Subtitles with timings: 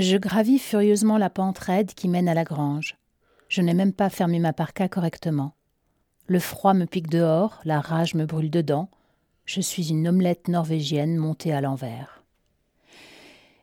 [0.00, 2.96] Je gravis furieusement la pente raide qui mène à la grange.
[3.48, 5.54] Je n'ai même pas fermé ma parka correctement.
[6.28, 8.90] Le froid me pique dehors, la rage me brûle dedans.
[9.44, 12.22] Je suis une omelette norvégienne montée à l'envers.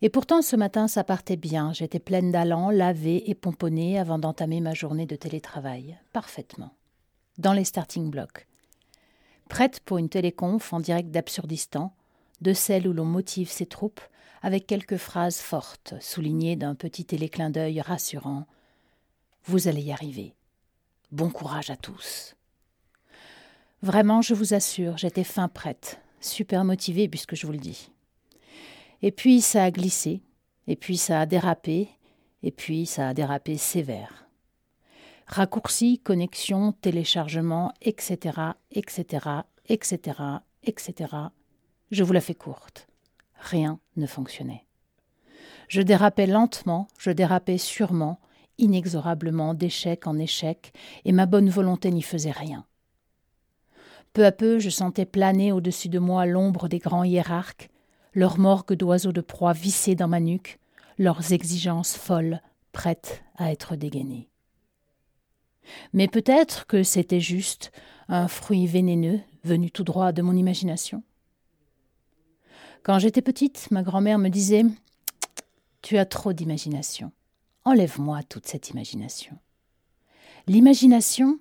[0.00, 1.74] Et pourtant, ce matin, ça partait bien.
[1.74, 5.98] J'étais pleine d'allant, lavée et pomponnée avant d'entamer ma journée de télétravail.
[6.14, 6.72] Parfaitement.
[7.36, 8.46] Dans les starting blocks.
[9.50, 11.92] Prête pour une téléconf en direct d'Absurdistan,
[12.42, 14.00] de celle où l'on motive ses troupes
[14.42, 18.46] avec quelques phrases fortes, soulignées d'un petit téléclin d'œil rassurant.
[19.44, 20.34] Vous allez y arriver.
[21.12, 22.34] Bon courage à tous.
[23.82, 27.90] Vraiment, je vous assure, j'étais fin prête, super motivée puisque je vous le dis.
[29.02, 30.22] Et puis ça a glissé,
[30.66, 31.88] et puis ça a dérapé,
[32.42, 34.26] et puis ça a dérapé sévère.
[35.26, 40.18] Raccourci, connexion, téléchargement, etc., etc., etc.,
[40.64, 41.06] etc.
[41.92, 42.88] Je vous la fais courte.
[43.38, 44.64] Rien ne fonctionnait.
[45.68, 48.18] Je dérapais lentement, je dérapais sûrement,
[48.56, 50.72] inexorablement, d'échec en échec,
[51.04, 52.64] et ma bonne volonté n'y faisait rien.
[54.14, 57.68] Peu à peu, je sentais planer au-dessus de moi l'ombre des grands hiérarques,
[58.14, 60.58] leurs morgues d'oiseaux de proie vissées dans ma nuque,
[60.96, 62.40] leurs exigences folles,
[62.72, 64.30] prêtes à être dégainées.
[65.92, 67.70] Mais peut-être que c'était juste
[68.08, 71.02] un fruit vénéneux venu tout droit de mon imagination.
[72.82, 74.64] Quand j'étais petite, ma grand-mère me disait
[75.82, 77.12] Tu as trop d'imagination.
[77.64, 79.38] Enlève-moi toute cette imagination.
[80.48, 81.38] L'imagination,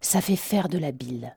[0.00, 1.36] ça fait faire de la bile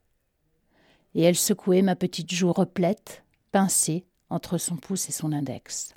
[1.16, 5.94] et elle secouait ma petite joue replète, pincée entre son pouce et son index.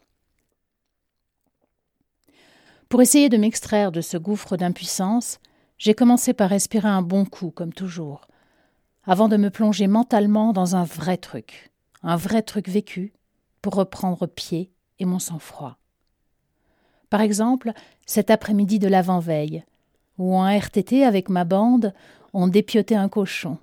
[2.89, 5.39] Pour essayer de m'extraire de ce gouffre d'impuissance,
[5.79, 8.27] j'ai commencé par respirer un bon coup, comme toujours,
[9.05, 11.71] avant de me plonger mentalement dans un vrai truc,
[12.03, 13.13] un vrai truc vécu,
[13.63, 15.79] pour reprendre pied et mon sang-froid.
[17.09, 17.73] Par exemple,
[18.07, 19.65] cet après-midi de l'avant-veille,
[20.19, 21.95] où en RTT avec ma bande,
[22.33, 23.59] on dépiotait un cochon,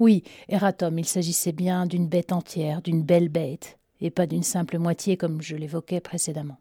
[0.00, 4.78] oui, Eratom, il s'agissait bien d'une bête entière, d'une belle bête, et pas d'une simple
[4.78, 6.58] moitié comme je l'évoquais précédemment.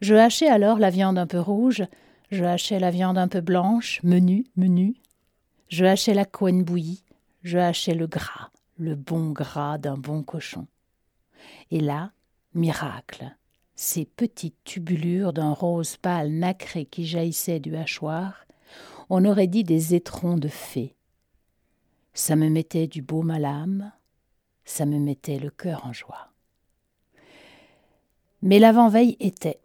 [0.00, 1.84] Je hachais alors la viande un peu rouge,
[2.30, 4.96] je hachais la viande un peu blanche, menu, menu.
[5.68, 7.04] Je hachais la couenne bouillie,
[7.42, 10.66] je hachais le gras, le bon gras d'un bon cochon.
[11.70, 12.12] Et là,
[12.54, 13.36] miracle,
[13.74, 18.46] ces petites tubulures d'un rose pâle nacré qui jaillissaient du hachoir,
[19.10, 20.96] on aurait dit des étrons de fées.
[22.12, 23.92] Ça me mettait du baume à l'âme,
[24.64, 26.30] ça me mettait le cœur en joie.
[28.42, 29.60] Mais l'avant-veille était.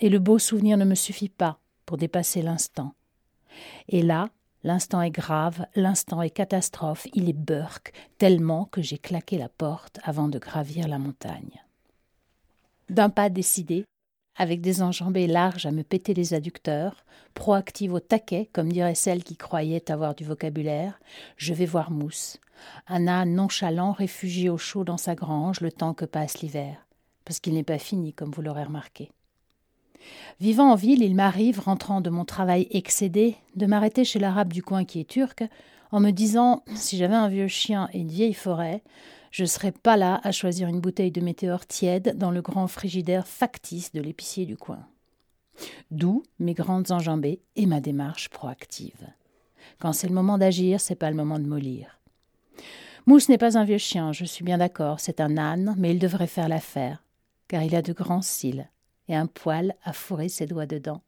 [0.00, 2.94] Et le beau souvenir ne me suffit pas pour dépasser l'instant.
[3.88, 4.30] Et là,
[4.62, 9.98] l'instant est grave, l'instant est catastrophe, il est burk, tellement que j'ai claqué la porte
[10.02, 11.62] avant de gravir la montagne.
[12.88, 13.84] D'un pas décidé,
[14.36, 17.04] avec des enjambées larges à me péter les adducteurs,
[17.34, 21.00] proactive au taquet, comme dirait celle qui croyait avoir du vocabulaire,
[21.36, 22.38] je vais voir Mousse,
[22.86, 26.86] un âne nonchalant réfugié au chaud dans sa grange le temps que passe l'hiver,
[27.24, 29.10] parce qu'il n'est pas fini, comme vous l'aurez remarqué.
[30.40, 34.62] Vivant en ville, il m'arrive, rentrant de mon travail excédé, de m'arrêter chez l'arabe du
[34.62, 35.44] coin qui est turc,
[35.92, 38.82] en me disant si j'avais un vieux chien et une vieille forêt,
[39.30, 43.26] je serais pas là à choisir une bouteille de météore tiède dans le grand frigidaire
[43.26, 44.86] factice de l'épicier du coin.
[45.90, 49.06] D'où mes grandes enjambées et ma démarche proactive.
[49.78, 52.00] Quand c'est le moment d'agir, c'est pas le moment de mollir.
[53.06, 55.98] Mousse n'est pas un vieux chien, je suis bien d'accord, c'est un âne, mais il
[55.98, 57.02] devrait faire l'affaire,
[57.48, 58.68] car il a de grands cils
[59.10, 61.02] et un poil à fourrer ses doigts dedans.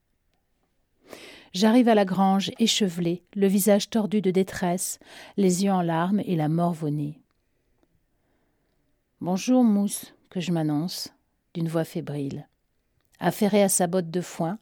[1.54, 4.98] J'arrive à la grange échevelée, le visage tordu de détresse,
[5.36, 7.20] les yeux en larmes et la morve au nez.
[9.20, 11.10] Bonjour, Mousse, que je m'annonce,
[11.54, 12.48] d'une voix fébrile.
[13.20, 14.58] Affairé à sa botte de foin,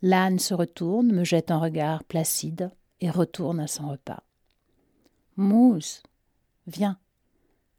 [0.00, 2.70] l'âne se retourne, me jette un regard placide
[3.02, 4.22] et retourne à son repas.
[5.36, 6.02] Mousse,
[6.66, 6.98] viens,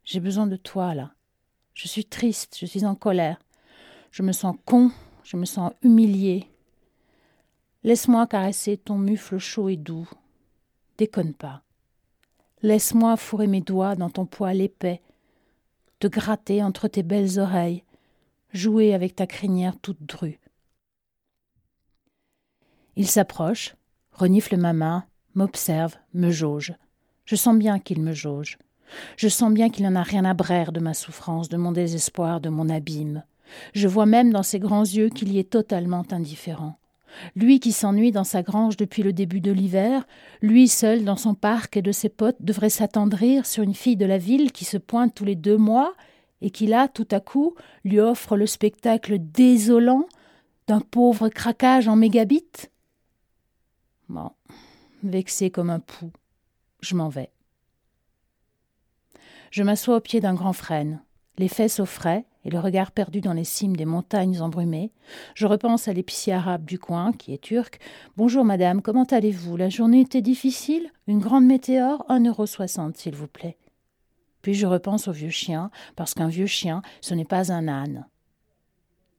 [0.04, 1.14] j'ai besoin de toi là.
[1.74, 3.40] Je suis triste, je suis en colère.
[4.10, 4.90] Je me sens con,
[5.24, 6.48] je me sens humilié.
[7.84, 10.08] Laisse-moi caresser ton mufle chaud et doux.
[10.98, 11.62] Déconne pas.
[12.62, 15.00] Laisse-moi fourrer mes doigts dans ton poil épais
[16.00, 17.84] te gratter entre tes belles oreilles,
[18.52, 20.40] jouer avec ta crinière toute drue.
[22.96, 23.76] Il s'approche,
[24.12, 25.04] renifle ma main,
[25.34, 26.74] m'observe, me jauge.
[27.26, 28.58] Je sens bien qu'il me jauge.
[29.16, 32.40] Je sens bien qu'il n'en a rien à braire de ma souffrance, de mon désespoir,
[32.40, 33.22] de mon abîme.
[33.74, 36.76] Je vois même dans ses grands yeux qu'il y est totalement indifférent.
[37.34, 40.06] Lui qui s'ennuie dans sa grange depuis le début de l'hiver,
[40.42, 44.06] lui seul dans son parc et de ses potes devrait s'attendrir sur une fille de
[44.06, 45.94] la ville qui se pointe tous les deux mois
[46.40, 47.54] et qui là, tout à coup,
[47.84, 50.06] lui offre le spectacle désolant
[50.66, 52.68] d'un pauvre craquage en mégabits
[54.08, 54.30] Bon,
[55.04, 56.10] vexé comme un pou,
[56.80, 57.30] je m'en vais.
[59.50, 61.00] Je m'assois au pied d'un grand frêne,
[61.40, 64.92] les fesses au frais et le regard perdu dans les cimes des montagnes embrumées.
[65.34, 67.80] Je repense à l'épicier arabe du coin, qui est turc.
[68.18, 69.56] Bonjour madame, comment allez-vous?
[69.56, 70.90] La journée était difficile?
[71.06, 72.04] Une grande météore?
[72.10, 73.56] Un euro soixante, s'il vous plaît.
[74.42, 78.06] Puis je repense au vieux chien, parce qu'un vieux chien, ce n'est pas un âne.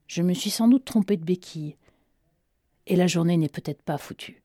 [0.06, 1.76] Je me suis sans doute trompé de béquille.
[2.86, 4.41] Et la journée n'est peut-être pas foutue.